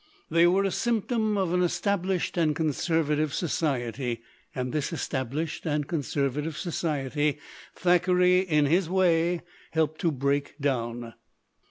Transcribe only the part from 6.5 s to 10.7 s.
society Thackeray in his way helped to break